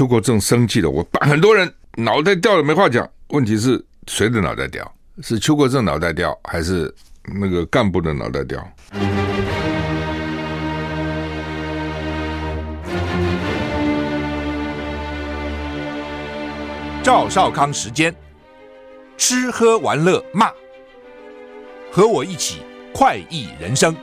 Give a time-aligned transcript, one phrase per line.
[0.00, 3.06] 邱国正生气了，我把 很多人脑袋掉了没话讲。
[3.28, 4.90] 问题是谁的脑袋掉？
[5.22, 6.90] 是邱国正脑袋掉，还是
[7.38, 8.66] 那个干部的脑袋掉？
[17.02, 18.14] 赵少康时间，
[19.18, 20.50] 吃喝玩乐骂，
[21.92, 22.62] 和我一起
[22.94, 23.94] 快意人生。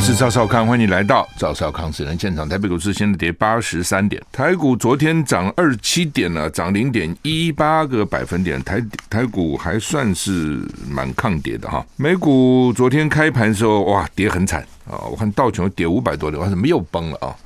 [0.00, 2.48] 是赵少康，欢迎来到赵少康私人现场。
[2.48, 8.60] 台北股市现在跌八十三点，台股昨天涨二十七点了，涨零点一八个百分点。
[8.64, 11.84] 台台股还算是蛮抗跌的哈。
[11.96, 14.96] 美股昨天开盘的时候，哇，跌很惨啊！
[15.10, 17.36] 我看道琼跌五百多点，我怎么又崩了啊？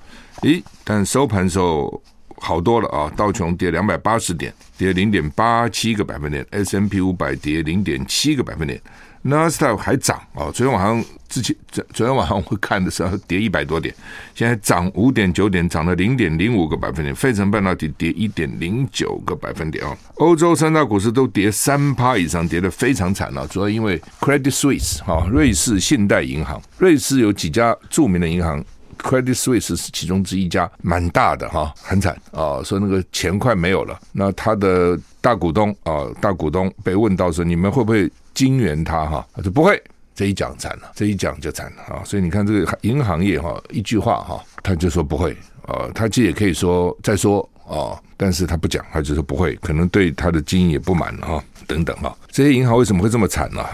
[0.42, 2.00] 诶，但收盘的时候
[2.36, 3.10] 好多了啊！
[3.16, 8.80] 道琼跌两百八十点，跌零点八七个百分点；S&P 五百跌零点七个百分点。
[9.26, 13.94] 纳斯达克还涨哦，昨天晚上之前昨昨天晚上我看的时候跌一百多点，
[14.34, 17.14] 现在涨五点九点，涨了零点零五个百分点。
[17.14, 19.96] 费城半导体跌一点零九个百分点哦。
[20.16, 23.46] 欧洲三大股市都跌三趴以上，跌得非常惨了。
[23.48, 28.62] 主要因为 Credit Suisse 哈，瑞士信贷银行，瑞士有几家著名的银行
[28.94, 33.98] ，Credit Suisse 是其中之一家，蛮大的哈，很惨啊，说那个钱快没有了。
[34.12, 38.10] 那他的大股东啊，大股东被问到说，你们会不会？
[38.34, 39.80] 金援他哈，他说不会，
[40.12, 42.02] 这一讲惨了，这一讲就惨了啊！
[42.04, 45.36] 所以你看这个银行业哈，一句话哈，他就说不会
[45.68, 52.12] 啊，他其实也可以说再说啊，但是他不讲，他就说不会，可能对他的经营也不满哈，等等哈。
[52.32, 53.64] 这些银行为什么会这么惨呢？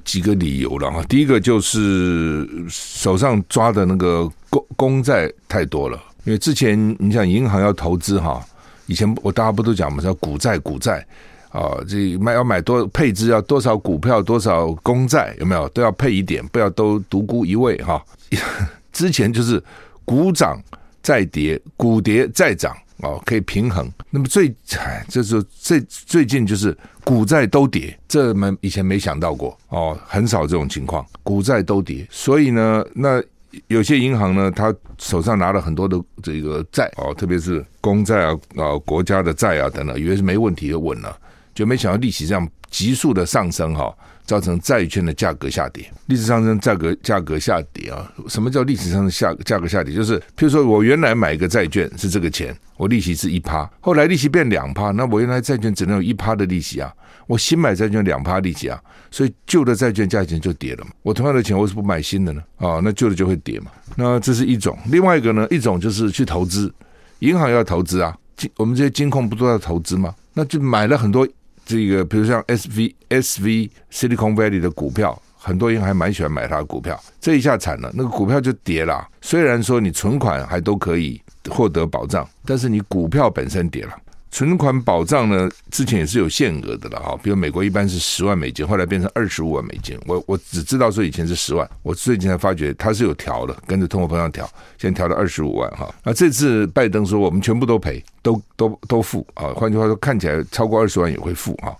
[0.00, 1.02] 几个理由了哈。
[1.08, 8.44] 第一个就是手上抓的那个公公债太多了，因为之前你想银行要投资哈，
[8.86, 11.04] 以前我大家不都讲嘛，叫股债股债。
[11.50, 18.02] 啊，这买要买多配置要多少股票多少公债有没有都要配一点，不要都独孤一味哈。
[18.90, 19.62] 之前就是
[20.06, 20.58] 股涨
[21.02, 23.88] 再跌，股跌再涨哦，可以平衡。
[24.10, 32.06] 那么最惨就是最最近就是股债都跌，这么以前没想到过哦，很少这种情况，股债都跌。
[32.10, 33.22] 所以呢，那
[33.66, 41.18] 有些银行呢，他手上拿了很多的这个债哦，特别是公债啊啊，国家的债啊等等，以为是没问题就稳了。
[41.54, 43.94] 就没想到利息这样急速的上升哈，
[44.24, 45.90] 造成债券的价格下跌。
[46.06, 48.10] 历史上的，价格价格下跌啊？
[48.28, 49.94] 什么叫历史上的下价格下跌？
[49.94, 56.92] 就是譬如说我原来买一个债券是这个钱，我利息是一趴，后来利息变两趴，那我原来债券只能有一趴的利息啊，
[57.26, 60.90] 我新买债券两趴利息啊，所以旧的债券价钱就跌了嘛。
[61.02, 62.42] 我同样的钱，为什么不买新的呢？
[62.56, 63.70] 啊，那旧的就会跌嘛。
[63.96, 66.72] 那这是一种，另外一个呢，一种就是去投资，
[67.20, 70.14] 银行要投资啊，金我们这些金控不都要投资吗？
[70.34, 71.26] 那就买了很多。
[71.64, 77.00] 这个比如像 S V S V Silicon Valley 的股票，很多人还蛮喜欢买它的股票。
[77.20, 79.08] 这一下惨了，那个股票就跌了。
[79.20, 83.96] 虽然说你存款还都可以获得保障，但是你股票本身跌了。
[84.32, 89.96] 存款保障呢，之前也是有限额的了哈，比如美国一般是十万美金，后来变成二十五万美金。
[90.06, 94.48] 我我只知道说以前是十万，我最近才发觉它是有调的，跟着通货膨胀调，
[94.78, 95.94] 现在调到二十五万哈。
[96.02, 101.76] 那这次拜登说我们全部都赔，都都都付啊，换句话说，看起来超过二十万也会付哈。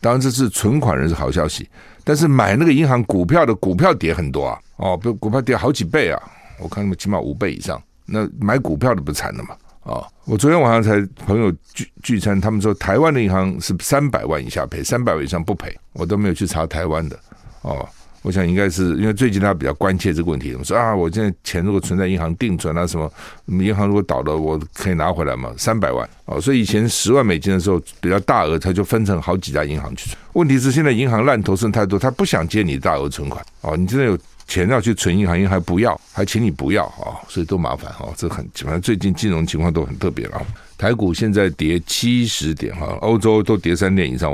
[0.00, 1.68] 当然这是存款人是好消息，
[2.02, 6.18] 但是买那个银行股票的股票跌很多啊，哦，比如股票跌好几倍啊，
[6.58, 9.50] 我看起码五倍以上，那买股票的不惨了吗？
[9.82, 15.74] 啊、哦，我昨天晚上才朋友聚聚餐，他们说台湾的银行是三百万以下赔，三百万以上不赔。
[15.94, 17.18] 我都没有去查台湾的。
[17.62, 17.88] 哦，
[18.20, 20.54] 我想应该是因为最近他比较关切这个问题。
[20.54, 23.10] 我说啊，我现在钱如果存在银行定存啊什么，
[23.46, 25.50] 银行如果倒了，我可以拿回来吗？
[25.56, 30.18] 三百万哦，所以以前十万美金的时候比较大额，他就分成好几家银行去存。
[30.34, 33.42] 问题是现在银行烂头剩太多，他不想接你大额存款。
[33.62, 34.18] 哦，你真的有。
[34.50, 38.12] 钱要去存银行，银行还不要，还请你不要啊，所以都麻烦哈。
[38.16, 40.44] 这很反正最近金融情况都很特别了。
[40.76, 44.32] 台股现在跌七十点哈，欧洲都跌三点以上，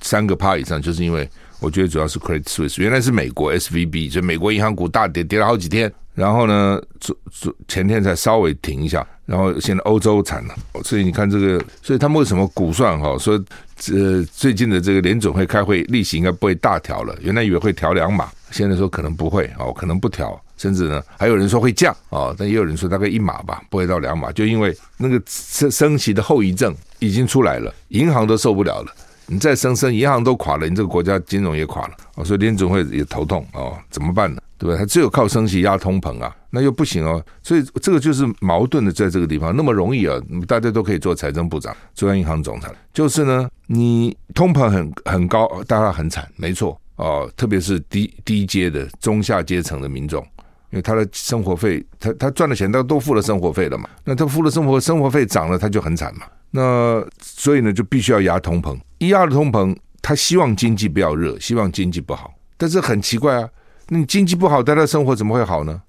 [0.00, 1.28] 三个趴以上，就是因为
[1.60, 10.54] 我觉得主要是 Credit Suisse，原来是美国 SVB，就美国银行股大跌，跌了好几天，然后呢，昨昨前天才稍微停一下，然后现在欧洲惨了，
[10.84, 13.42] 所以你看这个，所以他们为什么估算哈说
[13.76, 18.28] 这最近的这个联准会开会利息应该不会大调了，原来以为会调两码。
[18.50, 28.92] 现在说可能不会哦，可能不调，甚至呢还有人说会降哦，但也有人说大概一码吧，不会到两码，就因为那个升升息的后遗症已经出来了，银行都受不了了，
[29.24, 34.42] 你再升升，银行都垮了，你这个国家金融也垮了哦，所以联准会也头痛哦，怎么办呢？
[34.62, 34.86] 对不对？
[34.86, 40.16] 只有靠升息压通膨啊，那又不行哦，所以这个就是矛盾的，在这个地方那么容易啊，
[40.46, 46.80] 大家都可以做财政部长、中央银行总裁，就是呢，你通膨很很高，大家很惨，没错。
[46.94, 50.22] 哦，特别是低低阶的中下阶层的民众，
[50.70, 56.26] 因为他的生活费，他他赚的钱他都付了生活费了嘛，那他付了生活生活费涨了，他就很惨嘛。
[56.52, 62.32] 那所以呢，就必须要压通膨，一压了通膨，他希望经济不要热，希望经济不好。
[62.56, 63.48] 但是很奇怪啊，
[63.92, 65.82] 那你经济不好，大家生活怎么会好呢？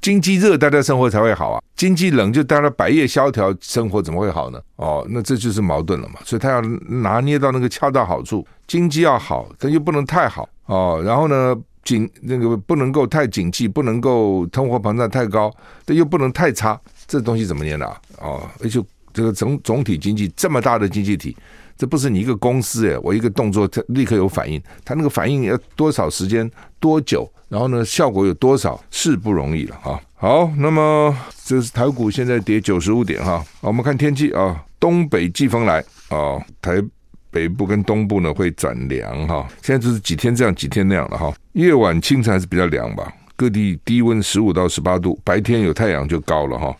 [0.00, 1.62] 经济热，大家生活才会好啊。
[1.76, 4.58] 经济冷，就大家百业萧条，生活怎么会好呢？
[4.76, 6.14] 哦，那这就是矛盾了嘛。
[6.24, 6.62] 所以他要
[7.02, 11.02] 拿捏到那个恰到好处，经济要好，但又不能太好哦。
[11.04, 11.54] 然后呢，
[11.84, 15.54] 景那个不能够太景气，不能够通货膨胀太高，
[15.84, 16.80] 但又不能太差。
[17.06, 18.00] 这东西怎么捏啊？
[18.22, 18.82] 哦，而且。
[19.12, 21.36] 这个总总体经济这么大的经济体，
[21.76, 26.48] 这不是你一个公司诶，我一个动作它立刻有反应，它那个反应要多少时间
[26.80, 30.00] 多久，然后呢，效果有多少是不容易了哈。
[30.16, 33.44] 好，那么这是台股现在跌九十五点哈。
[33.60, 36.82] 我们看天气啊，东北季风来啊，台
[37.30, 39.46] 北部跟东部呢会转凉哈。
[39.62, 41.32] 现在就是几天这样几天那样了哈。
[41.52, 46.76] 夜晚清晨还是比较凉吧，各地低温十五到十八度，白天有太阳就高了哈。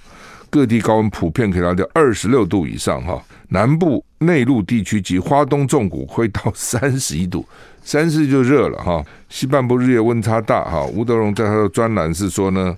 [0.50, 7.46] 各地高温普遍可以达到二十六度以上哈，南部内陆地区及花东重谷会到三十一度，
[7.82, 9.04] 三十就热了哈。
[9.28, 10.84] 西半部日夜温差大哈。
[10.86, 12.76] 吴德荣在他的专栏是说呢，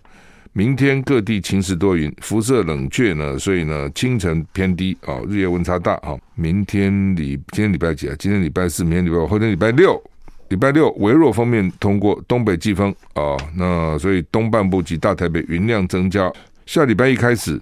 [0.52, 6.16] 明天各地晴时多云，辐射冷却呢，所以呢清晨偏低啊，日夜温差大哈。
[6.34, 8.14] 明天礼今天礼拜几啊？
[8.19, 10.02] 今天礼拜四，明天礼拜五，后天礼拜六，
[10.49, 16.31] 礼拜六微弱锋面通过东北季风啊，那所以东半部及大台北云量增加。
[16.66, 17.60] 下礼拜一开始，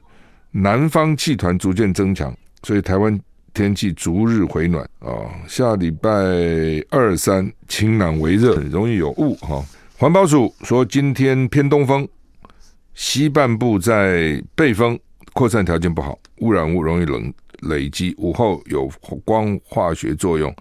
[0.51, 2.35] 南方气团逐渐增强，
[2.65, 3.19] 所以台湾
[3.53, 5.09] 天气逐日回暖啊。
[5.49, 6.11] 下礼拜
[6.91, 9.65] 二三晴朗微热，很容易有雾哈。
[9.97, 12.09] 环保署说今天偏东风，
[12.95, 14.99] 西半部在背风，
[15.33, 17.33] 扩散条件不好，污染物容易冷
[17.63, 18.91] 累积，午后有
[19.25, 20.55] 光化学作用，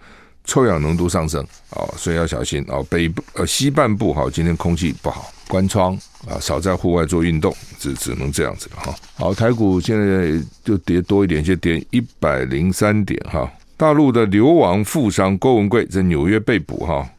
[0.44, 2.84] 臭氧浓度上升啊，所以要小心啊。
[2.90, 5.32] 北部呃西半部哈，今天空气不好。
[5.48, 5.98] 关窗
[6.28, 8.94] 啊，少在户外做运动，只只能这样子哈。
[9.16, 13.50] 好，台股现在就跌多一点，就跌一百零三点哈。
[13.78, 17.10] 大陆的流亡富商郭文贵在纽约被捕哈，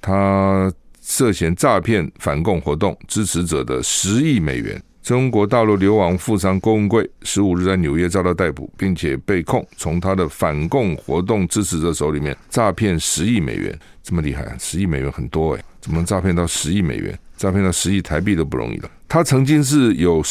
[0.00, 4.82] 他涉嫌诈骗反共活动支持者的十亿美元。
[5.04, 17.16] 中国大陆流亡富商郭文贵十五日在纽约遭到逮捕，并且被控从他的反共活动支持者手里面诈骗十亿美元，这么厉害，十亿美元很多诶，怎么诈骗到十亿美元？
[17.44, 18.90] 诈骗到十亿台币都不容易了。
[19.06, 20.22] 他曾经是有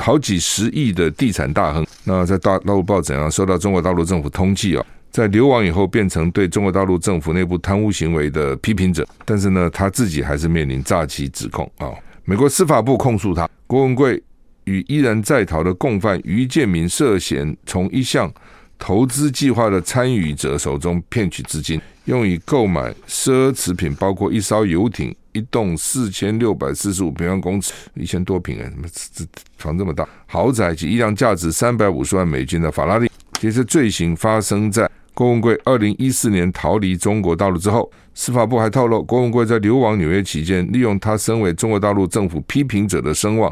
[0.00, 4.86] 好几十亿的地产大亨，那在大大陆报怎样受到中国大陆政府通缉啊？
[5.10, 11.90] 在流亡以后，变成对中国大陆政府内部贪污行为的批评者，但是呢，他自己还是面临诈欺指控啊。
[12.24, 14.22] 美国司法部控诉他郭文贵
[14.64, 18.32] 与依然在逃的共犯于建民涉嫌从一项
[18.78, 25.14] 投资计划的参与者手中骗取资金，用以购买奢侈品，包括一艘游艇。
[25.32, 29.24] 一栋四千六百四十五平方公尺，一千多平哎，怎么这
[29.56, 30.08] 房这么大？
[30.26, 33.10] 豪宅及一辆价值三百五十万美金的法拉利。
[33.40, 37.90] 其实罪行发生在郭文贵二零一四年逃离中国大陆之后。
[38.14, 43.50] 司法部还透露，郭文贵在流亡纽约期间，利用他身为中国大陆政府批评者的声望，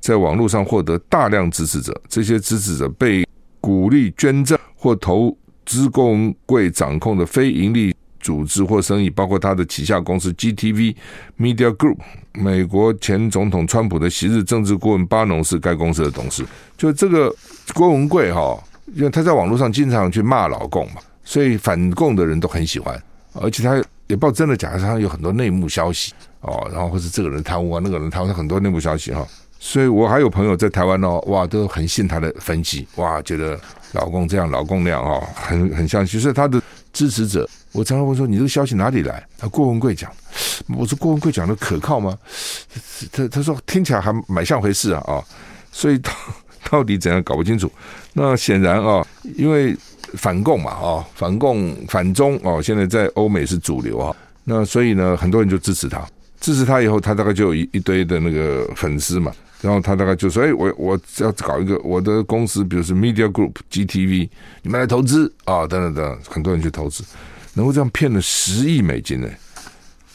[0.00, 1.94] 在网络上获得大量支持者。
[2.08, 3.28] 这些支持者被
[3.60, 5.36] 鼓励捐赠或投
[5.66, 7.94] 资郭文贵掌控的非营利。
[8.28, 10.94] 组织或生意，包括他的旗下公司 GTV
[11.38, 11.96] Media Group。
[12.34, 16.44] 美国前总统川普的昔日政治顾问巴农是该公司的董事。
[16.76, 17.34] 就这个
[17.72, 23.02] 郭文贵哈，因为他在网络上经常去骂老共嘛，所以反共的人都很喜欢。
[23.32, 23.76] 而且他
[24.08, 29.26] 也不知道真的假的，他有很多内幕消息哦，然后或是这个人贪污啊，那个人贪污，很多内幕消息哈。
[29.58, 33.58] 所以我还有朋友在台湾哦，哇，都很信他的分析，哇，觉得
[33.92, 36.04] 老共这样，老共那样哦，很很像。
[36.04, 36.60] 其实他的
[36.92, 37.48] 支持者。
[37.72, 40.10] 我常常问说：“你这个消息哪里来？”他郭文贵讲，
[40.76, 42.16] 我说：“郭文贵讲的可靠吗？”
[43.12, 45.22] 他他说：“听起来还蛮像回事啊啊！”
[45.70, 46.10] 所以到
[46.70, 47.70] 到底怎样搞不清楚。
[48.14, 49.06] 那显然啊，
[49.36, 49.76] 因为
[50.14, 54.16] 反共嘛啊，反共反中啊，现在在欧美是主流啊。
[54.44, 56.04] 那所以呢，很多人就支持他，
[56.40, 59.30] 支持他以后，他大概就有一一堆的那个粉丝嘛。
[59.60, 64.28] 然后他大概就说：“哎，我我要搞一个我的公司，比如说 Media Group GTV，
[64.62, 67.04] 你们来投资啊，等等等，很多人去投资。”
[67.58, 69.28] 能够这样骗了十亿美金呢？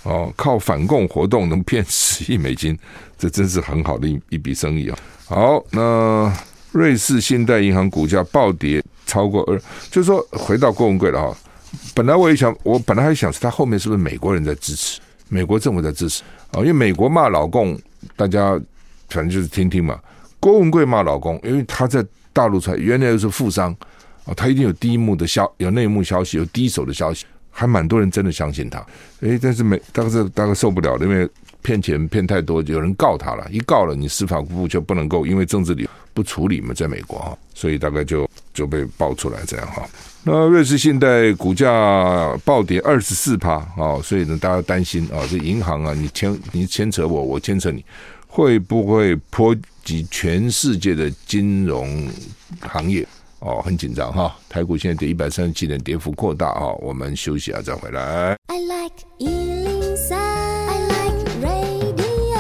[0.04, 2.78] 哦，靠反共活动能骗十亿美金，
[3.18, 4.98] 这真是很好的一一笔生意啊！
[5.26, 6.34] 好，那
[6.72, 11.38] 瑞士信贷银行股价暴跌超过二，就是说回到郭文贵了哈。
[11.94, 16.60] 本来我也想，我本来还想是他后面是不是美国人在支持，美国政府在支持啊？
[16.60, 17.78] 因为美国骂老共，
[18.16, 18.58] 大家
[19.10, 20.00] 反正就是听听嘛。
[20.40, 23.76] 郭文贵骂老共，因为他在大陆出来，原来又是富商
[24.24, 27.26] 啊，他一定有第一幕的消，有内幕消息，有第一手的消息。
[27.56, 28.84] 还蛮多人真的相信他，
[29.22, 31.30] 诶，但是没，当时大概受不了，因为
[31.62, 39.88] 骗钱骗太多，有人告他了，一告了，你司法部就不能够因为政治理不处理嘛，在美国哈，所以大概就就被爆出来这样哈。
[40.24, 47.86] 那瑞士信贷股价暴跌二十四趴啊，所以呢，大家担心啊，这银行啊，你牵你牵扯我，我牵扯你，
[48.28, 52.10] 会不会波及全世界的金融
[52.62, 53.08] 行业？
[53.44, 54.34] 哦，很紧张哈。
[54.48, 56.74] 台股现在跌一百三十七点，跌幅扩大哈。
[56.80, 58.38] 我们休息啊，再回来。
[58.48, 62.40] I like 103, I like radio。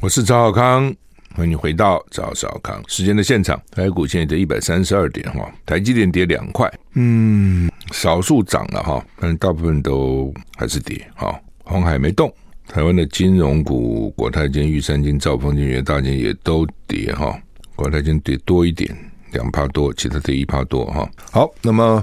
[0.00, 0.94] 我是赵少康。
[1.36, 3.60] 欢迎你回到赵少康时间的现场。
[3.72, 11.38] 台股现在跌一百三十二点哈，台积电跌两块，嗯，少数涨了哈，但大部分都还是跌哈。
[11.64, 12.32] 红海没动，
[12.68, 17.36] 台湾的金融股国泰金、玉山金、兆丰金、元大金也都跌哈，
[17.74, 18.96] 国泰金跌多一点，
[19.34, 21.06] 两帕多，其他的一帕多哈。
[21.30, 22.02] 好，那么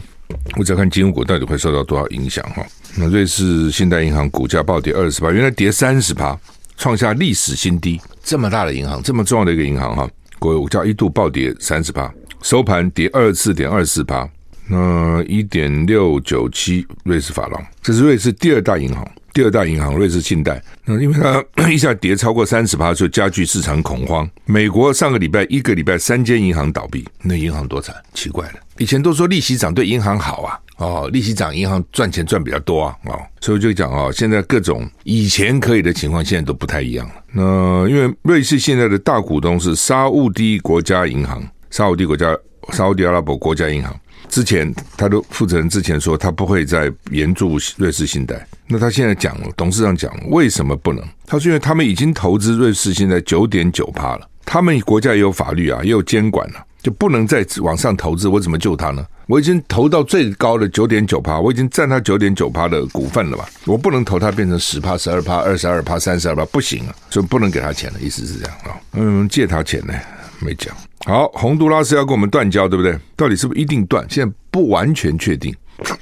[0.55, 2.63] 我再看金融股到底会受到多少影响哈？
[2.95, 6.37] 那瑞士信贷银行股价暴跌二十趴，原来跌三十趴。
[6.77, 10.09] 创下历史新低，这么大的银行，这么重要的一个银行哈，
[10.39, 12.11] 股价一度暴跌三十趴，
[12.41, 14.27] 收盘跌二十四点二四趴，
[14.67, 24.29] 那一点六九七瑞士法郎，这是瑞士第二大银行，第二大银行瑞士信贷，那因为它 一下跌超过三十趴，就加剧市场恐慌。
[24.45, 30.59] 美国上个礼拜一个礼拜三间银行倒闭，那银行多惨，奇怪了，以前都说利息涨对银行好啊。
[30.77, 37.13] 哦，利息涨，银行赚钱赚比较多啊，哦，所以就讲哦，现在各种以前可以的情况，现在都不太一样了。
[37.31, 42.35] 那因为瑞士现在的大股东是沙乌地国家银行，沙乌地国家，
[42.73, 43.95] 沙乌地阿拉伯国家银行。
[44.31, 51.05] 之前他的负责人之前说他不会再援助瑞士信贷，那他现在讲了，董事长讲了，为什么不能？
[51.27, 59.05] 他说因为他们已经投资瑞士信贷九点九趴了，他们国家也有法律啊，也有监管了，就不能再往上投资，我怎么救他呢？
[59.27, 63.49] 我已经投到最高的九点九趴，我已经占他九点九趴的股份了吧？
[63.65, 66.95] 我不能投他变成十趴、十二趴、二十二趴、三十二趴，不行啊！
[67.09, 68.79] 所以不能给他钱的意思是这样啊。
[68.93, 69.93] 嗯，借他钱呢，
[70.39, 70.73] 没讲。
[71.05, 72.97] 好，洪都拉斯要跟我们断交，对不对？
[73.15, 74.05] 到底是不是一定断？
[74.09, 75.55] 现在不完全确定，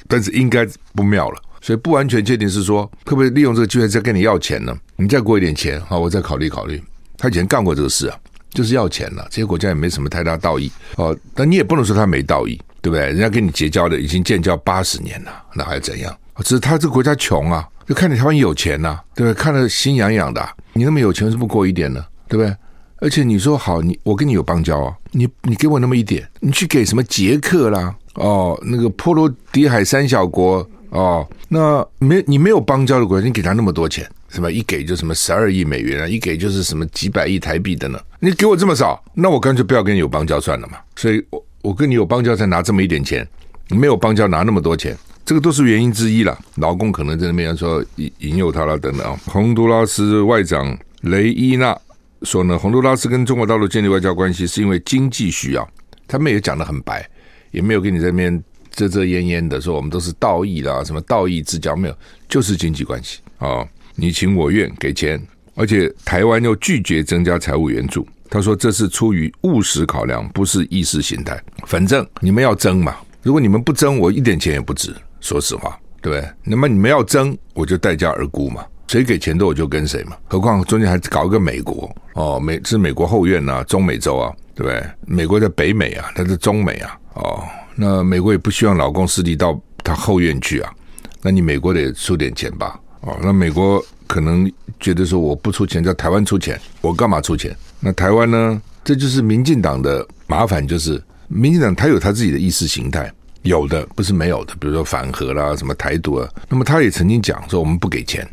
[0.08, 1.42] 但是应该不妙了。
[1.62, 4.76] 所以不完全确定是说，会不会利用这个机会再跟你要钱呢？
[4.96, 6.82] 你再给我一点钱，好，我再考虑考虑。
[7.18, 8.18] 他以前干过这个事啊，
[8.52, 9.28] 就是要钱了。
[9.30, 12.60] 这些国家也没什么太大道义哦，但你也不能说他没道义。
[12.82, 13.08] 对不对？
[13.08, 16.18] 人家跟你结交的已经建交八十年了，那还要怎样？
[16.46, 19.38] 只是他这个国家穷啊，就看你台湾有钱呐、对不对？
[19.38, 22.02] 看得心痒痒的、你那么有钱，为什么不过一点呢？
[22.30, 22.56] 对不对？
[23.02, 34.50] 而且你说好，你我跟你有邦交啊，你你给我那么一点，你去给什么捷克啦，哦，那个波罗的海三小国哦，那没你没有邦交的国家，你给他那么多钱，是吧？
[34.50, 38.00] 一给就什么十二亿美元啊，一给就是什么几百亿台币的呢？
[38.20, 40.78] 你给我这么少，那我干脆不要跟你有邦交算了嘛。
[40.96, 41.44] 所以我。
[41.62, 43.28] 我跟你有邦交才拿这么一点钱，
[43.68, 46.40] 没有邦交拿那么多钱，这个都是原因之一了。
[46.56, 47.84] 劳工可能在那边说
[48.20, 49.20] 引诱他了等等啊。
[49.26, 51.78] 洪都拉斯外长雷伊纳
[52.24, 55.68] 说呢，洪都拉斯跟中国大陆建立外交关系是因为经济需要，
[56.08, 57.08] 他们也讲得很白，
[57.52, 61.98] 也没有跟你在那边遮遮掩掩的说我们都是道义啦，什么道义之交没有，
[62.28, 65.22] 就是经济关系啊，你情我愿给钱，
[65.56, 68.08] 而且台湾又拒绝增加财务援助。
[68.32, 71.42] 他说：“这是出于务实考量，不是意识形态。
[71.66, 74.96] 反正你们要争嘛，如果你们不争，我一点钱也不值。
[75.20, 76.30] 说实话，对不对？
[76.44, 78.64] 那么你们要争，我就待价而沽嘛。
[78.90, 80.18] 谁给钱多，我就跟谁嘛。
[80.28, 84.84] 何况中间还搞一个美国哦，美是美国后院呐、啊，中美洲啊，对不对？
[85.06, 87.44] 美国在北美啊，它是中美啊，哦，
[87.76, 90.74] 那美国也不希望老公势力到他后院去啊。
[91.22, 92.80] 那你美国得出点钱吧？
[93.02, 98.60] 哦，那美国可能觉得说我不出钱，叫台湾出钱，我干嘛出钱？”那台湾呢？
[98.84, 106.28] 这就是民进党的麻烦，就是民进党他有他自己的意识形态，有的不是没有的，比如说反核啦、什么台独啊。
[106.48, 108.28] 那么他也曾经讲说，我们不给钱，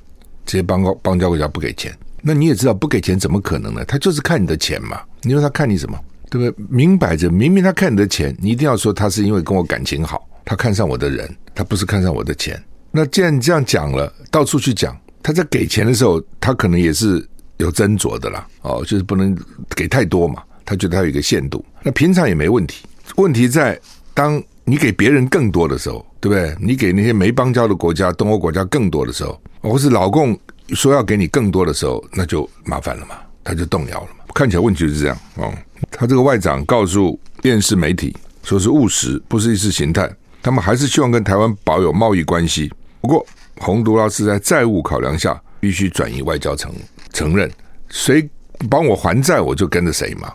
[0.46, 1.92] 这些邦交邦交国家不给钱。
[2.22, 3.84] 那你也知道，不给钱怎么可能呢？
[3.84, 5.00] 他就是看你的钱嘛。
[5.22, 5.98] 你说他看你什么？
[6.30, 6.66] 对不对？
[6.70, 12.58] 明摆着，明明他看你的钱，你一定要说他是因为跟我感情好，他看上我的人，他不是看上我的钱。
[12.90, 17.26] 那既然你这样讲了，到处去讲，他在给钱的时候，他可能也是。
[17.58, 19.34] 有斟酌的啦，哦，就是不能
[19.74, 21.64] 给太多嘛，他觉得他有一个限度。
[21.82, 22.84] 那平常也没问题，
[23.16, 23.80] 问题在
[24.12, 26.54] 当你给别人更多的时候，对不对？
[26.60, 30.38] 你给那些没邦交的国家、东欧国家更多的时候，或是老共
[30.70, 34.24] 说要给你更多的时候，那就麻烦了嘛，他就动摇了嘛。
[34.34, 35.52] 看起来问题就是这样哦。
[35.90, 40.10] 他这个外长告诉电视媒体，说是务实，不是意识形态，
[40.42, 42.72] 他们还是希望跟台湾保有贸易关系。
[43.00, 43.24] 不过，
[43.58, 46.72] 洪都拉斯在债务考量下，必须转移外交承
[47.12, 47.50] 承认，
[47.88, 48.28] 谁
[48.68, 50.32] 帮我还债，我就跟着谁嘛。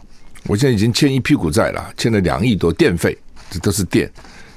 [0.48, 3.18] 我现在已经欠一屁股债了，欠了两亿多电费，
[3.50, 4.12] 这都是电，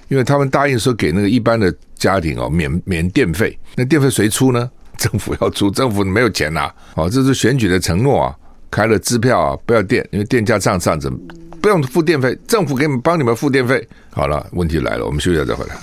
[0.09, 4.71] 因为他们答应说给那个一般的家庭哦免免电费，那电费谁出呢？
[4.97, 8.35] 政府要出，政府没有钱呐、啊，哦，这是选举的承诺啊，
[8.71, 11.13] 开了支票啊，不要电，因为电价涨上涨，
[11.61, 13.87] 不用付电费，政府给你们帮你们付电费。
[14.11, 15.75] 好了，问题来了，我们休息一下再回来。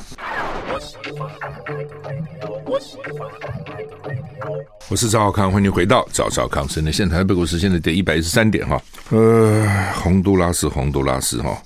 [4.90, 11.62] 我是赵浩康，欢迎回到赵少康生的现台北股市现在跌一百一十三点哈，呃，洪都拉斯，洪都拉斯哈，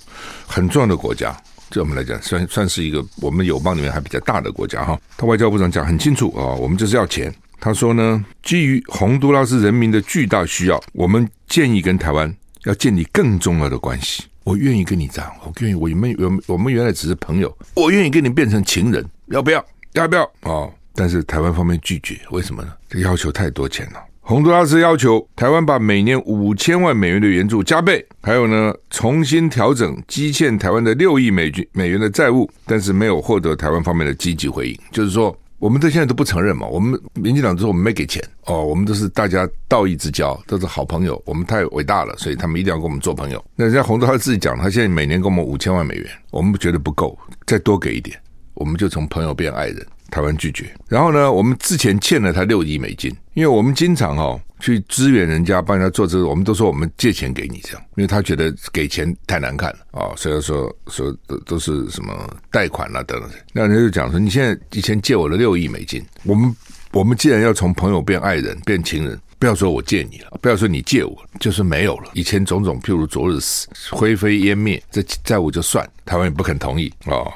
[0.46, 1.34] 很重要的国家。
[1.70, 4.98] 对我们来讲，算算是一个我们友邦里面还比较大的国家哈。
[5.16, 7.34] 他外交部长讲很清楚啊，我们就是要钱。
[7.58, 12.32] 他说呢，基于洪都拉斯人民的巨大需要，我们建议跟台湾
[12.64, 14.24] 要建立更重要的关系。
[14.44, 19.64] 我愿意跟你这样，我愿意，我们我我们原来只是朋友，我愿意跟你变成情人，要不要？
[19.94, 20.30] 要不要？
[20.42, 22.72] 哦，但是台湾方面拒绝，为什么呢？
[22.88, 24.00] 这要求太多钱了。
[24.28, 34.76] 洪都拉斯要求台湾把每年五千万美元的援助加倍，还有呢，重新调整积欠台湾的六亿美金美元的债务，但是没有获得台湾方面的积极回应。
[34.90, 43.40] 就是说，我们到现在都不承认嘛，我们民进党说我们没给钱哦，我们都是大家道义之交，都是好朋友，我们太伟大了，所以他们一定要跟我们做朋友。
[43.54, 47.16] 那人家洪都拉斯自己讲，他现在每年给我们五千万美元，我们觉得不够，
[47.46, 48.18] 再多给一点，
[48.54, 49.86] 我们就从朋友变爱人。
[50.10, 66.54] 台湾拒绝，然后呢，我们之前欠了他六亿美金，因为我们经常哦去支援人家，帮人家做这个，我们都说我们借钱给你这样，因为他觉得给钱太难看了啊，所以说说都都是什么贷款啊等等，那人家就讲说，你现在以前借我了六亿美金，我们
[66.92, 76.92] 我们既然要从朋友变爱人变情人，不要说我借你了，不要说你借我，就是没有了，以前种种譬如昨日死灰飞烟灭，这债务就算，台湾也不肯同意。
[77.04, 77.26] 啊。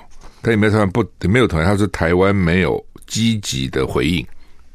[0.42, 1.64] 他也没有说不，没有同意。
[1.64, 4.26] 他说台湾没有积极的回应，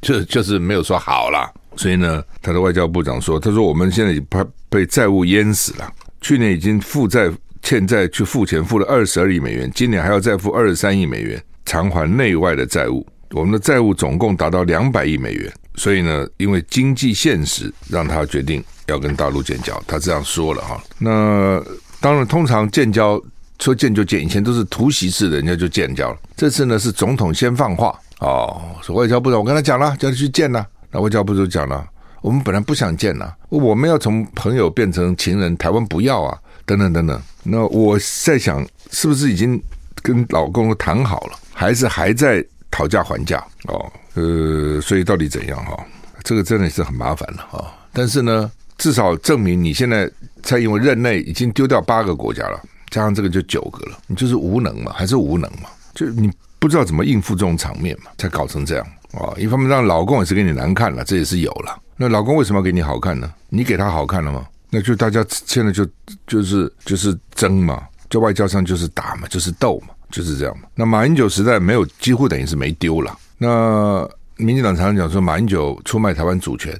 [0.01, 1.51] 就就是没有说好了。
[1.75, 5.91] 所以呢，他的外交部长说：“他说我们现在已经被被债务淹死了。
[6.22, 7.29] 去年已经负债
[7.62, 13.05] 欠债去付钱，付了二十二亿美元，今年还要再付二十三亿美元偿还内外的债务。
[13.31, 15.51] 我们的债务总共达到两百亿美元。
[15.75, 19.81] 所以呢，因为经济现实，让他决定要跟大陆建交。
[19.86, 20.81] 他这样说了哈。
[20.98, 21.62] 那
[22.00, 23.22] 当然，通常建交。”
[23.59, 26.17] 说见就见，以前都是突袭式的，人家就见交了。
[26.36, 30.65] 这次呢是总统先放话哦，说外交部长，我跟他讲了，叫他去见了。
[30.91, 31.88] 那外交部就讲了，
[32.21, 37.21] 我们本来不想见呐，我们要从朋友变成情人，台湾不要啊，等等等等。
[37.43, 39.62] 那我在想，是不是已经
[40.01, 43.43] 跟老公谈好了，还是还在讨价还价？
[43.67, 45.86] 哦，呃，所以到底怎样哈？
[46.23, 47.73] 这个真的是很麻烦了哈。
[47.93, 50.10] 但是呢，至少证明你现在
[50.43, 52.62] 蔡英文任内已经丢掉八个国家了。
[52.95, 55.67] 加上这个就九个了，你就是无能嘛，还是无能嘛？
[55.93, 59.36] 就你不知道怎么应付这种场面嘛，才搞成这样啊！
[59.38, 61.77] 一方面让老公也是给你难看了，这也是有了。
[61.97, 63.29] 那老公为什么要给你好看呢？
[63.49, 64.47] 你给他好看了吗？
[64.69, 65.86] 那就大家现在就
[66.25, 70.69] 就是就是争嘛，就外交上就是打嘛，就是斗嘛，就是这样嘛。
[70.73, 73.13] 那马英九时代没有，几乎等于是没丢了。
[73.38, 76.73] 那民进党常常讲说马英九出卖台湾主权，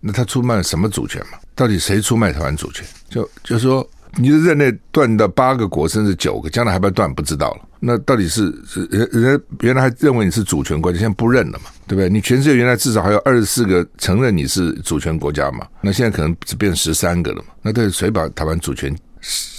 [0.00, 1.38] 那他出卖了什么主权嘛？
[1.54, 2.84] 到底谁出卖台湾主权？
[3.08, 3.88] 就就是说。
[4.16, 7.60] 你就任内断的八个国，甚至九个，将来还不要断，不知道了。
[7.78, 11.70] 那到底是是人人家原来还认为你是主权国家，现在不认了嘛？
[11.86, 12.10] 对不对？
[12.10, 15.66] 你全世界原来至少还有二十四个承认你是主权国家嘛？
[15.80, 17.54] 那现在可能只变十三个了嘛？
[17.62, 18.94] 那对谁把台湾主权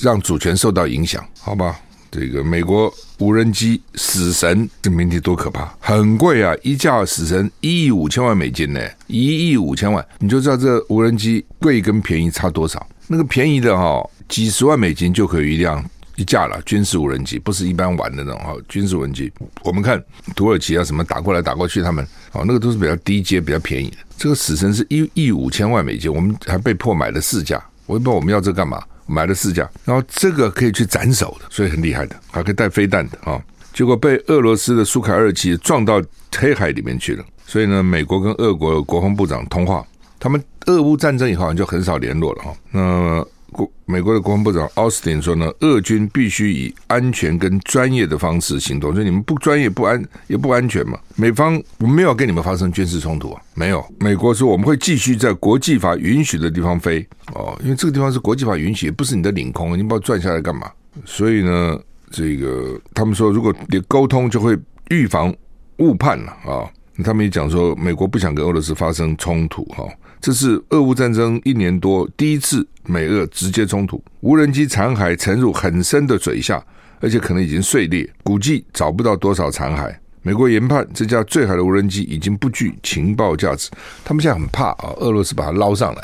[0.02, 1.26] 让主权受到影响？
[1.40, 1.80] 好吧，
[2.12, 6.54] 这个美国无人机死神这名字多可怕，很贵啊！
[6.62, 12.86] 一架死神一亿五千万美金呢，一亿五千万，你就知道这无人机贵跟便宜差多少？
[13.12, 14.10] 那个便宜的哈、哦。
[14.30, 15.84] 几十万美金就可以一辆
[16.16, 19.30] 一架了，军事无人机不是一般玩的那种哈，军事无人机。
[19.62, 20.02] 我们看
[20.38, 23.98] 土耳其啊什么打过来打过去，他们哦那个都是比较低阶、比较便宜的。
[24.18, 27.62] 这个死神是一亿五千万美金，我们还被迫买了四架。
[27.88, 29.70] 我也不知道我们要这干嘛，买了四架。
[29.84, 33.42] 然后这个可以去斩首的，所以很厉害的，还可以带飞弹的啊。
[33.74, 36.02] 结果被俄罗斯的苏凯二七撞到
[36.38, 37.26] 黑海里面去了。
[37.46, 39.86] 所以呢，美国跟俄国国防部长通话，
[40.22, 42.54] 他们俄乌战争以后好像就很少联络了哈。
[42.70, 48.94] 那国美国的国防部长奥斯汀说呢，俄军必须以安全跟专业的方式行动。
[48.94, 50.98] 所以你们不专业、不安也不安全嘛。
[51.16, 53.84] 美方我们没有跟你们发生军事冲突啊，没有。
[54.00, 57.04] 美国说我们会继续在国际法允许的地方飞
[57.34, 60.72] 哦，因为这个地方是国际法允许，不是你的领空，你把我转下来干嘛？
[61.04, 61.80] 所以呢，
[62.12, 64.56] 这个他们说，如果你沟通，就会
[64.90, 65.34] 预防
[65.78, 66.70] 误判了啊。
[67.04, 69.84] 他们也讲说，美国不想跟俄罗斯发生冲突哈。
[70.22, 76.64] 这是俄乌战争一年多第一次美俄直接冲突，无人机残骸沉入很深的水下，
[77.00, 79.92] 而且可能已经碎裂，估计找不到多少残骸。
[80.22, 83.72] 美国研判这架最好的无人机已经不具情报价值，
[84.06, 86.02] 他们现在很怕啊，俄罗斯把它捞上来，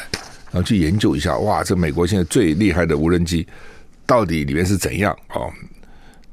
[0.52, 3.46] 然后去研究一下，哇，这美国现在最厉害的无人机
[4.08, 5.46] 到底里面是怎样啊？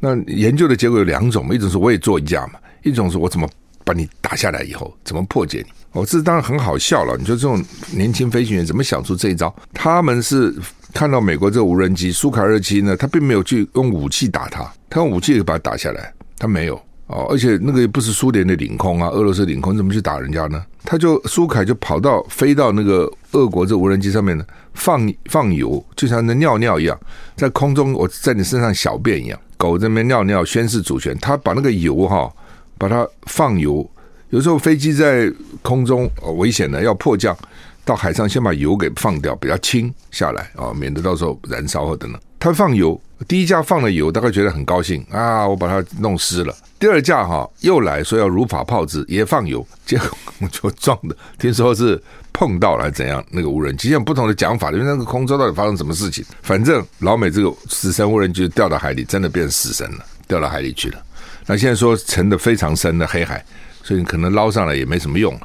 [0.00, 3.46] 那研究的结果有两种，一种是我也做一架嘛，一种是我怎么
[3.84, 5.70] 把你打下来以后怎么破解你。
[5.94, 7.16] 哦，这当然很好笑了。
[7.16, 9.54] 你说这种年轻飞行员怎么想出这一招？
[9.72, 10.52] 他们是
[10.92, 16.74] 看到美国这个无人机苏卡二七呢，他并没有去用武器打它，他用武器把它打下来，他没有
[17.06, 17.28] 哦。
[17.30, 20.60] 而且那个也不是苏联的领空啊，俄罗斯领空，怎么去打人家呢？
[20.82, 26.98] 他就苏凯就跑到飞到那个俄国这无人机上面呢，放放油，就像那尿尿一样，
[27.36, 32.28] 在空中我在你身上小便一样，狗这边尿尿宣示主权，他把那个油哈，
[32.76, 33.88] 把它放油。
[34.34, 37.36] 有时候飞机在空中危险的要迫降，
[37.84, 42.20] 到海上先把油给放掉，比较轻下来啊，免得到时候燃烧或等等。
[42.40, 46.52] 他放油，第一架放了油，大概觉得很高兴啊，我把它弄湿了。
[46.80, 53.24] 第二架哈又来说要如法炮制，也放油，结果就撞的，听说是碰到了还怎样？
[53.30, 56.24] 那个无人机有不同的讲法，因为那个空中到底发生什么事情？
[56.42, 60.98] 反正老美这个死神无人机掉到海里，真的变死神了，掉到海里去了。
[61.46, 63.44] 那现在说沉得非常深的黑海。
[63.84, 65.40] 所以你可能捞上来也没什么用了。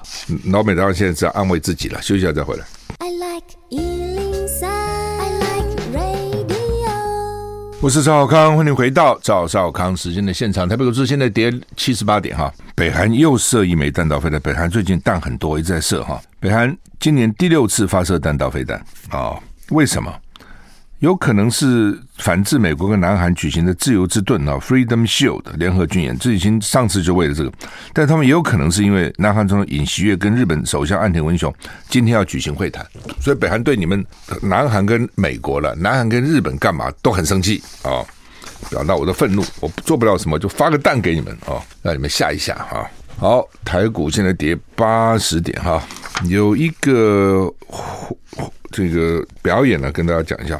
[0.45, 2.65] 老美当然现在只要安慰自己了，休息一下再回来。
[2.99, 6.89] I like 103, I like radio。
[7.82, 10.69] 我是赵少康，欢迎回到赵少康时间的现场。
[10.69, 14.39] 台北股市现在跌七十八点哈，北韩又射一枚弹道飞弹。
[14.39, 16.21] 北韩最近弹很多，一直在射哈。
[16.39, 19.38] 北韩今年第六次发射弹道飞弹啊？
[19.71, 20.13] 为什么？
[20.99, 27.51] 有可能是反制美国跟南韩举行的自由之盾啊，Freedom Shield 联合军演，这已经上次就为了这个，
[27.93, 31.53] 但他们也有可能是因为南韩总统尹锡悦跟日本首相岸田文雄
[31.88, 32.85] 今天要举行会谈，
[33.21, 34.05] 所以北韩对你们
[34.41, 38.03] 南韩跟美国了，南韩跟日本干嘛都很生气啊，
[38.69, 42.85] 表达我的愤怒，我做不了什么就发个弹给你们啊，让你们吓一吓哈。
[43.17, 45.81] 好，台股现在跌八十点哈，
[46.25, 47.49] 有一个。
[48.71, 50.60] 这个表演呢，跟大家讲一下，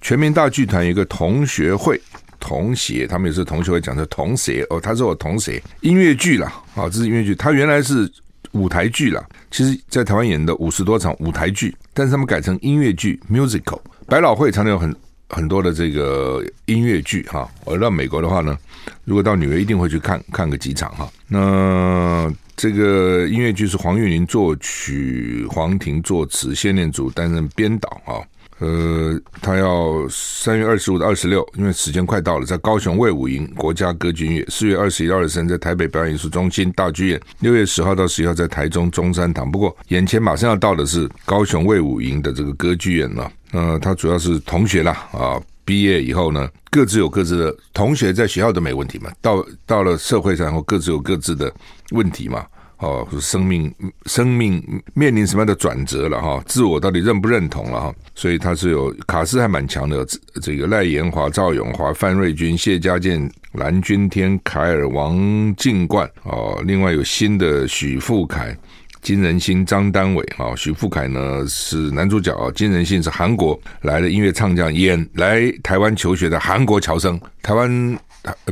[0.00, 2.00] 全民大剧团有一个同学会，
[2.38, 8.10] 同学，他们也是同学会讲的同学哦，他是我同学，音乐剧啦，啊，这是音乐剧，他原来是
[8.52, 14.94] 舞台剧啦，其实在台湾演的五十多场舞台剧，但是他们改成音乐剧 musical，百老汇常常有很
[15.28, 18.56] 很多的这个音乐剧哈，我到美国的话呢，
[19.04, 22.32] 如果到纽约一定会去看看个几场哈，那。
[22.58, 28.18] 这个音乐剧是黄韵玲作曲，黄婷作词，谢念祖担任编导啊。
[28.58, 39.48] 呃，他要三月二十五到二十六，因为时间快到了，在高雄卫武营国家歌剧院；四月二十一到二十三在台北表演艺术中心大剧院；六月十号到十一号在台中中山堂。
[39.48, 43.30] 不过，眼前马上要到的是高雄卫武营的这个歌剧院了。
[43.52, 45.40] 呃，他主要是同学啦啊。
[45.68, 49.10] 毕业以后呢，各自有各自的同学，在学校都没问题嘛。
[49.20, 51.52] 到到了社会上后，各自有各自的
[51.90, 52.46] 问题嘛。
[52.78, 53.74] 哦，生命
[54.06, 54.62] 生命
[54.94, 56.42] 面临什么样的转折了哈？
[56.46, 57.94] 自我到底认不认同了哈？
[58.14, 60.06] 所以他是有卡斯还蛮强的，
[60.40, 68.56] 这个赖延华、赵永华、范瑞军、谢家健、蓝君天、凯尔、王静冠哦，另外有新的许富凯。
[69.00, 72.50] 金仁心、张丹伟，啊，许富凯呢是男主角啊。
[72.54, 77.18] 金仁心是韩国来的音乐唱将，演来台湾求学的韩国侨生。
[77.42, 77.98] 台湾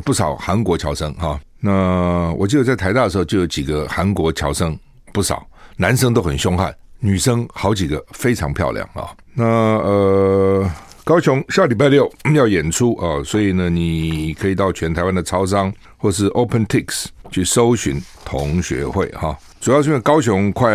[0.05, 1.39] 不少韩国侨生哈。
[1.61, 4.79] 那我记得在台大的时候就有几个韩国侨生，
[5.13, 9.11] 不少男生都很凶悍，女生好几个非常漂亮啊。
[9.35, 10.71] 那呃，
[11.05, 19.37] 高雄下礼拜六要演出啊，所以呢，你可以到全台湾的超商或是 OpenTix 去搜寻同学会哈。
[19.61, 20.71] 主要是因为高雄快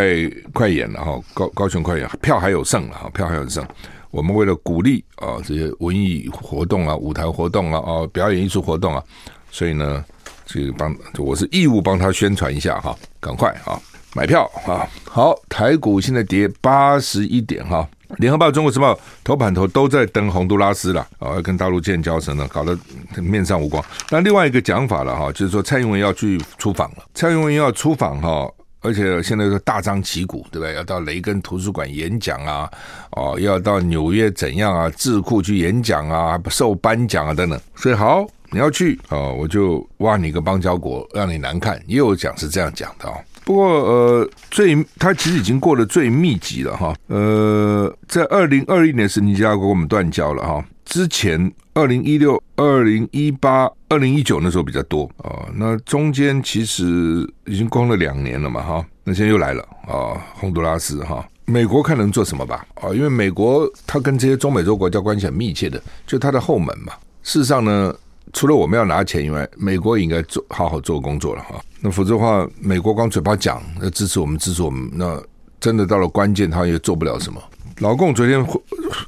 [0.53, 3.65] 快演了哈，高高雄快演，票还有剩了哈，票还有剩。
[4.09, 9.01] 我们为了鼓励啊这些文艺活动啊、舞台活动啊、啊表演艺术活动啊，
[9.49, 10.03] 所以呢，
[10.45, 13.79] 这个帮我是义务帮他宣传一下哈，赶快啊
[14.13, 14.85] 买票啊！
[15.05, 17.87] 好，台股现在跌八十一点哈。
[18.17, 22.77] 联合报、中国时报头版头都在登洪都拉斯了啊，要跟大陆建交什么，搞得
[23.21, 23.81] 面上无光。
[24.09, 28.51] 那另外一个讲法了哈，就是说蔡英文要去出访了，蔡英文要出访哈。
[28.81, 30.71] 而且现在是大张旗鼓，对吧？
[30.71, 32.69] 要到雷根图书馆演讲啊，
[33.11, 34.89] 哦，要到纽约怎样啊？
[34.97, 37.59] 智库去演讲啊，受颁奖啊等等。
[37.75, 41.81] 所以好，你要去哦，我就挖你个邦交国，让你难看。
[41.85, 43.13] 也有讲是这样讲的哦。
[43.43, 46.95] 不过呃，最他其实已经过得最密集了哈。
[47.07, 50.63] 呃，在二零二一年是尼加拉瓜跟我们断交了哈。
[50.85, 66.91] 之前二零一六、二零一八、二零一九那时候比较多啊，那中间其实已经关了两年了嘛哈，那现在又来了啊，洪都拉斯哈，美国看能做什么吧啊，因为美国它跟这些中美洲国家关系很密切的，就它的后门嘛。
[67.23, 67.95] 事实上呢，
[68.33, 71.61] 除了我们要拿钱以外，美国也应该做好好做工作了哈。
[71.79, 75.21] 那否则的话，美国光嘴巴讲要支持我们，支持我们，那
[75.59, 77.41] 真的到了关键，他也做不了什么。
[77.81, 78.45] 老共昨天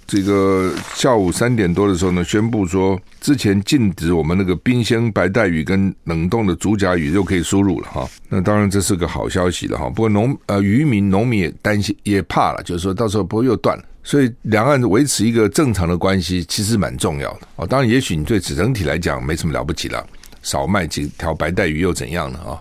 [0.08, 8.10] 这个下午三点多的时候呢，宣布说，之前禁止我们那个冰鲜白带鱼跟冷冻的竹甲鱼又可以输入了哈。
[8.30, 9.88] 那当然这是个好消息了哈。
[9.92, 13.84] 不过农呃渔民农民也担心也怕了，就是说到时候不会又断了。
[14.04, 17.68] 所以两岸维持一个正常的关系其实蛮重要的哦。
[17.68, 20.04] 当然，也许你对此整体来讲没什么了不起了，
[20.42, 22.58] 少卖几条白带鱼又怎样呢啊？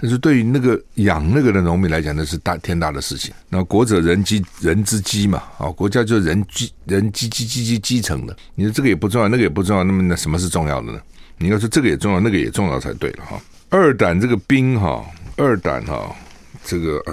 [0.00, 3.34] 但是对于那个养那个的农民来讲，那是大天大的事情。
[3.50, 8.34] 那国者人基人之基嘛，啊，国家就人基人基基基基基层的。
[8.54, 10.98] 你说这个也不重要，那个也不重要，那么那什么是重要的呢？
[11.36, 13.38] 你要说这个也重要，那个也重要才对了哈。
[13.68, 15.04] 二胆这个兵哈，
[15.36, 16.16] 二胆哈，
[16.64, 17.12] 这个哎，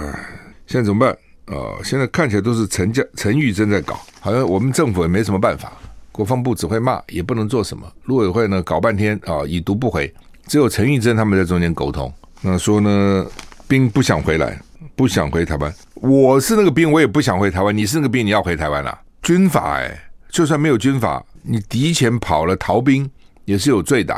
[0.66, 1.10] 现在怎么办？
[1.54, 5.72] 啊，现在看起来都是陈家陈玉珍在搞，好像我们政府也没什么办法，
[6.10, 7.86] 国防部只会骂，也不能做什么。
[8.04, 10.10] 陆委会呢搞半天啊，已读不回，
[10.46, 12.10] 只有陈玉珍他们在中间沟通。
[12.40, 13.26] 那说呢，
[13.66, 14.60] 兵不想回来，
[14.94, 15.72] 不想回台湾。
[15.94, 17.76] 我是那个兵，我也不想回台湾。
[17.76, 18.96] 你是那个兵，你要回台湾啦？
[19.22, 23.10] 军法哎，就算没有军法，你敌前跑了逃兵
[23.44, 24.14] 也是有罪的。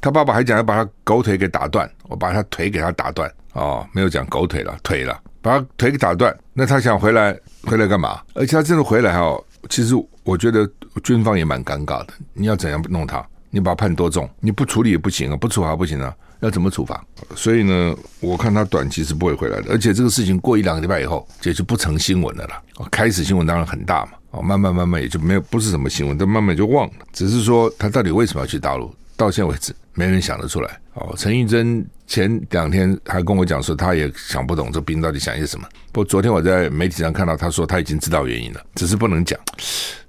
[0.00, 6.36] 他爸爸还讲要把他狗腿给打断，我把他腿给他打断哦，没有讲狗腿了，腿了，把他腿给打断。
[6.52, 8.20] 那他想回来，回来干嘛？
[8.34, 10.68] 而且他真的回来哦，其实我觉得
[11.04, 12.08] 军方也蛮尴尬的。
[12.32, 13.24] 你要怎样弄他？
[13.50, 14.28] 你把他判多重？
[14.40, 16.14] 你不处理也不行啊，不处罚不行啊。
[16.40, 17.04] 要怎么处罚？
[17.36, 19.72] 所以呢，我看他短期是不会回来的。
[19.72, 22.62] 而且这个事情过一两个礼拜以后，也就不成新闻了啦。
[22.90, 26.94] 开始新闻当然很大嘛，哦，慢慢慢慢也就没有，不是什么新闻，但慢慢就忘了。
[27.12, 28.90] 只是说他到底为什么要去大陆？
[29.18, 30.80] 到现在为止，没人想得出来。
[30.94, 35.68] 哦，陈玉珍前两天还跟我讲说，他也想不懂这兵到底想些什么。
[35.92, 39.38] 不过昨天我在媒体上看到他说他已经知道原因了，只是不能讲。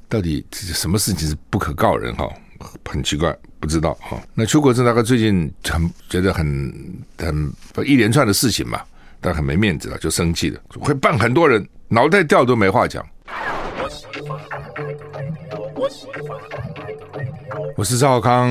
[0.08, 2.16] 到底什么事情是不可告人？
[2.16, 2.26] 哈。
[2.84, 4.22] 很奇怪，不知道哈。
[4.34, 6.74] 那邱国正大概最近很觉得很
[7.18, 7.54] 很
[7.86, 8.82] 一连串的事情嘛，
[9.20, 13.06] 但很没面子了，就生气了，会办很多人脑袋掉都没话讲。
[17.78, 18.50] 我是赵康，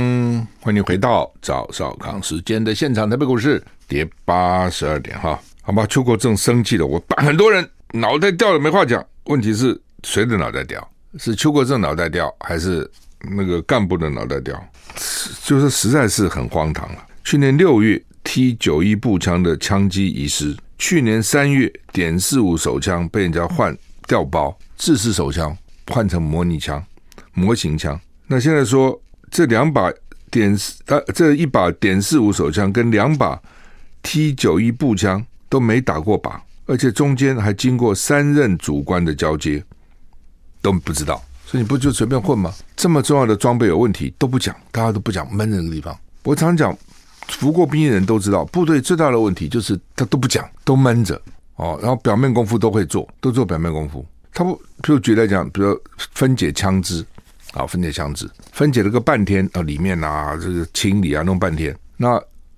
[0.60, 3.08] 欢迎回到赵少康时间的现场。
[3.08, 5.86] 台北股市跌八十二点哈，好吧。
[5.86, 9.04] 邱国正生气了，我办很多人脑袋掉了没话讲。
[9.24, 10.86] 问题是谁的脑袋掉？
[11.18, 12.90] 是邱国正脑袋掉还是？
[13.22, 14.58] 那个干部的脑袋掉，
[15.44, 17.06] 就是实在是很荒唐了。
[17.24, 23.76] 去年六月 T 九一步枪的枪击遗失，去年三月点四五手枪被人家换
[24.08, 25.56] 掉包，制式手枪
[25.88, 26.82] 换成模拟枪、
[27.34, 28.00] 模型枪。
[28.26, 29.92] 那现在说这两把
[30.30, 30.56] 点
[30.86, 33.40] 呃这一把点四五手枪跟两把
[34.02, 39.62] T 九一步枪都没打过靶，而且中间还经过三任主官的交接，
[40.62, 41.22] 都不知道。
[41.50, 42.54] 所以你不就随便混吗？
[42.76, 45.98] 这么重要的装备有问题都不讲，大家都不讲，闷人的地方。
[46.22, 46.72] 我常讲，
[47.26, 51.20] 服过兵的人都知道，部队最大的问题就是他都不讲，都闷着
[51.56, 51.76] 哦。
[51.82, 54.06] 然后表面功夫都会做，都做表面功夫。
[54.32, 55.76] 他不，就举例来讲，比如
[56.14, 57.04] 分解枪支
[57.54, 62.10] 啊，分解枪支，分解了个半天啊，里面啊这个清理啊弄半天，那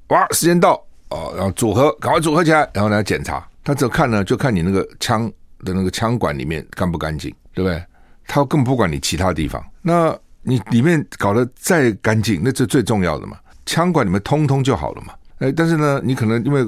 [0.08, 0.74] 哇时间到
[1.08, 3.42] 哦，然后组合，赶快组合起来，然后来检查。
[3.64, 5.26] 他只要看呢，就看你那个枪
[5.64, 7.82] 的那个枪管里面干不干净，对不对？
[8.26, 13.36] 他根本不管你其他地方，那你里面搞得再干净，那是最重要的嘛。
[13.64, 15.14] 枪管里面通通就好了嘛。
[15.38, 16.64] 哎，但是呢，你可能因为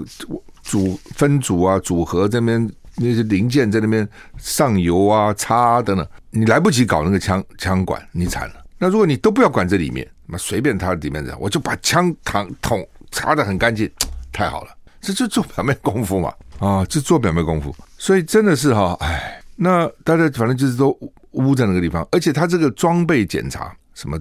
[0.63, 8.55] 组分组啊、组合这边那些零件在那边上油啊、擦啊等等，你来不及搞那个枪枪管，你惨了。
[8.79, 13.91] 那如果你都不要管这里面，那随便它里面的，我就把枪膛筒擦得很干净，
[14.33, 14.71] 太好了。
[15.01, 17.75] 这就做表面功夫嘛，啊，就做表面功夫。
[17.99, 20.97] 所以真的是哈，哎，那大家反正就是都。
[21.35, 24.17] 污在那个地方，而且他这个装备检查，什么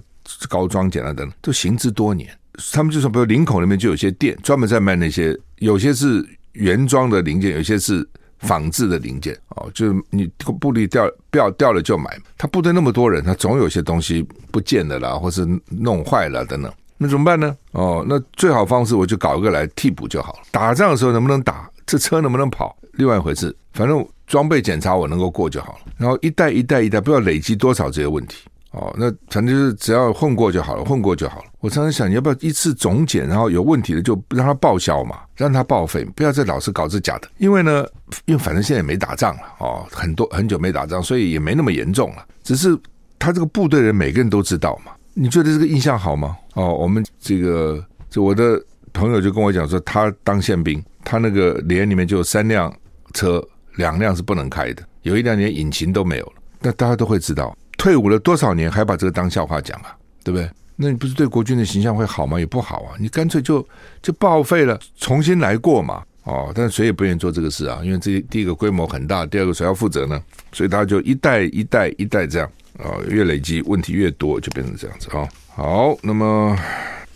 [0.48, 2.28] 高装检啊等等，都行之多年。
[2.72, 8.04] 他们就说，比如林口那边就有些店专门在卖那些，有些是原装的零件，有些是
[8.40, 9.32] 仿制的零件。
[9.50, 10.26] 哦，就是你
[10.58, 12.20] 部队掉掉掉了就买。
[12.36, 16.72] 他部队那么多人，他总有些东西不见了啦，或是弄坏了等等。
[16.98, 17.56] 那怎么办呢？
[17.70, 20.38] 哦，那最好方式我就搞一个来替补就好了。
[20.50, 21.70] 打仗的时候能不能打？
[21.86, 22.76] 这车能不能跑？
[22.94, 23.54] 另外一回事。
[23.72, 25.78] 反正装备检查我能够过就好了。
[25.96, 28.94] 然后一代一代一代，不知道累积多少这些问题哦。
[28.98, 31.44] 那反正就是只要混过就好了，混过就好了。
[31.60, 37.28] 我常常想，你要不要一次总检，然后有问题的就让他报销嘛，让他报废，不要再老是搞这假的。
[37.38, 37.86] 因为呢，
[38.24, 42.26] 因为反正现在也没打仗了哦，很多很久没打仗，所以也没那么严重了。
[42.42, 42.76] 只是
[43.18, 44.92] 他这个部队人每个人都知道嘛。
[45.14, 46.36] 你觉得这个印象好吗？
[46.54, 48.60] 哦，我们这个就我的
[48.92, 52.74] 朋友就跟我讲说，他当宪兵，他那个连里面就有三辆
[53.12, 53.42] 车。
[53.76, 56.32] 两辆是不能开的，有一辆连引擎都没有了。
[56.60, 60.48] 那大家都会知道，退伍了多少年还把这个当笑话讲啊，对不对？
[60.76, 62.38] 那你不是对国军的形象会好吗？
[62.38, 63.66] 也不好啊，你干脆就
[64.02, 66.02] 就报废了，重新来过嘛。
[66.24, 70.20] 哦，但是谁也不愿意做这个事啊，因为这第一个规模很大，第二个谁要负责呢？
[70.52, 75.28] 所以大家就一代一代一代这样啊、越累积问题越多，就变成这样子啊、哦。
[75.54, 76.58] 好，那么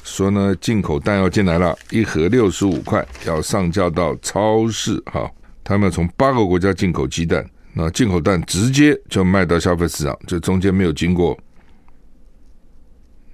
[0.04, 5.28] 说呢，进口弹药进来了，一盒六十五块，要上交到超市哈、
[5.68, 11.38] 他们从八个国家进口鸡蛋，那进口蛋直接就卖到消费市场，这中间没有经过，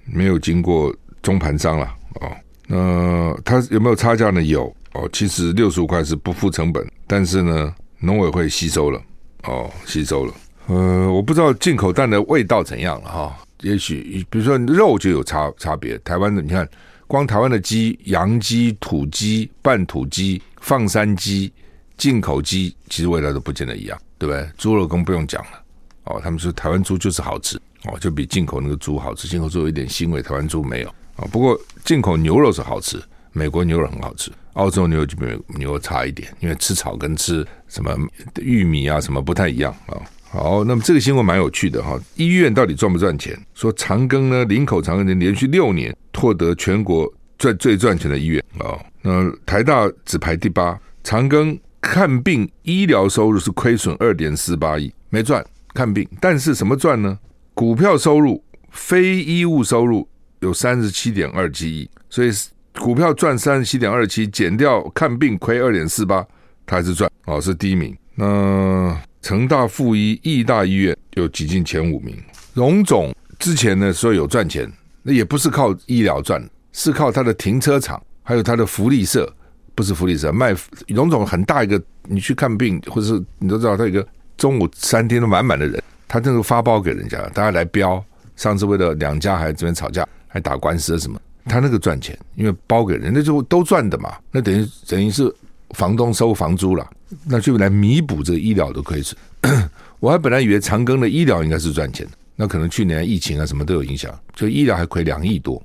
[0.03, 2.29] 没有经过中盘商了哦。
[2.67, 4.43] 那他有没有差价呢？
[4.43, 4.65] 有。
[4.95, 9.01] 哦，其实六十五块是不付成本，但是呢，农委会吸收了，
[9.43, 10.33] 哦，吸收了。
[10.67, 15.97] 呃，我不知道进口蛋的味道怎样了哈、也许比如说肉就有差差别。
[15.99, 16.67] 台湾的你看，
[17.07, 21.51] 光台湾的鸡、洋鸡、土鸡、半土鸡、放山鸡、
[21.97, 24.47] 进口鸡，其实味道都不见得一样，对不对？
[24.57, 25.61] 猪肉更不用讲了。
[26.05, 29.27] 哦，他们说台湾猪就是好吃，哦，就比进口那个猪好吃。
[29.27, 30.89] 进口猪有一点腥味，台湾猪没有。
[30.89, 34.31] 啊、哦，不过进口牛肉是好吃，美国牛肉很好吃。
[34.53, 35.25] 澳洲牛肉就比
[35.57, 37.97] 牛肉差一点，因为吃草跟吃什么
[38.39, 39.97] 玉米啊什么不太一样啊。
[40.29, 41.99] 好，那么这个新闻蛮有趣的哈。
[42.15, 43.37] 医院到底赚不赚钱？
[43.53, 48.77] 说长庚呢，林口长庚连连续六年获得全国最最赚钱的医院啊。
[49.01, 57.17] 那台大只排第八，长庚看病医疗收入是亏损二点四八亿，没赚看病，但是什么赚呢？
[57.53, 60.07] 股票收入、非医务收入
[60.39, 62.31] 有三十七点二七亿，所以。
[62.77, 66.21] 股票赚三十七点二七，减掉看病亏二点四八，
[66.65, 67.95] 他还是赚哦，是第一名。
[68.15, 72.21] 那成大附医、义大医院又挤进前五名。
[72.53, 74.69] 荣总之前呢说有赚钱，
[75.03, 79.33] 那也不是靠医疗赚，是靠他的停车场，还有他的福利社，
[79.75, 80.55] 不是福利社卖。
[80.87, 84.05] 荣总很大一个，你去看病，或者是你都知道，他一个
[84.37, 88.03] 中午三天都满满的人，他这个发包给人家，大家来标。
[88.35, 91.19] 上次为了两家还这边吵架，还打官司什么。
[91.45, 94.15] 他那个赚钱，因为包给人，那就都赚的嘛。
[94.31, 95.31] 那等于等于是
[95.69, 96.89] 房东收房租了，
[97.23, 99.15] 那就来弥补这个医疗的亏损。
[99.99, 105.61] 我还本来以为长庚的医疗应该是赚钱的，那可能去年疫情啊什么都有影响，就医疗还亏两亿多。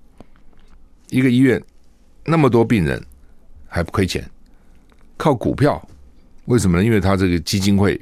[1.09, 1.61] 一个医院
[2.25, 3.03] 那么多病人
[3.71, 4.23] 还不亏钱，
[5.17, 5.81] 靠股票，
[6.47, 6.85] 为什么呢？
[6.85, 7.99] 因为他这个基金会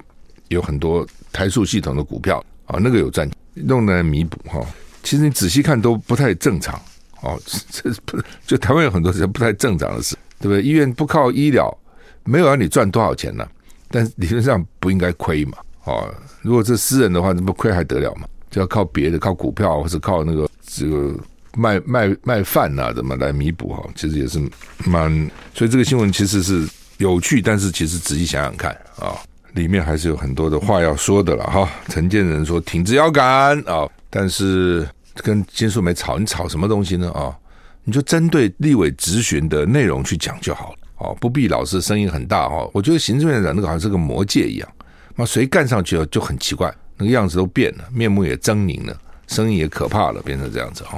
[0.49, 4.65] 有很多台塑系统的股票啊，那个有赚钱，用来弥补哈。
[5.03, 6.81] 其实你仔细看都不太正常。
[7.21, 7.39] 哦，
[7.71, 10.63] 这不就台湾有很多人不太正常的事，对不对？
[10.63, 11.77] 医院不靠医疗，
[12.25, 13.47] 没有让你赚多少钱呢、
[13.89, 15.59] 但理论上不应该亏嘛。
[15.85, 18.29] 哦，如果是私人的话，那不亏还得了嘛？
[18.51, 21.15] 就要靠别的，靠股票或者靠那个这个
[21.57, 23.89] 卖卖卖饭呐、啊，怎么来弥补哈？
[23.95, 24.41] 其实也是
[24.85, 25.11] 蛮……
[25.55, 29.17] 所以这个新闻其实是有趣，但是其实仔细想想看啊、
[29.55, 31.69] 里面还是有很多的话要说的了哈。
[31.89, 34.89] 陈建仁说挺直腰杆啊、但是。
[35.21, 37.11] 跟金素梅吵，你吵什么东西呢？
[37.11, 37.37] 啊、
[37.83, 40.79] 你就针对立委质询的内容去讲就好了。
[40.99, 42.71] 哦，不必老是声音很大哦。
[42.73, 44.69] 我觉得行政院长那个好像是个魔戒一样，
[45.17, 50.97] 那谁干上去了就很奇怪，那个样子都变了，面目也狰狞了，声音也可怕了，变成这样子哈。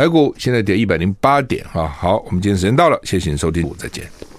[0.00, 1.86] 台股现在跌一百零八点啊。
[1.86, 4.29] 好，我们今天时间到了，谢谢您收听，再见。